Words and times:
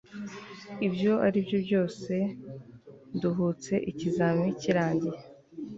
ibyo 0.87 1.13
aribyo 1.25 1.57
byose, 1.65 2.13
nduhutse 3.15 3.73
ikizamini 3.91 4.51
kirangiye 4.61 5.19